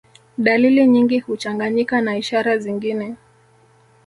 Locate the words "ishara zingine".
2.17-3.15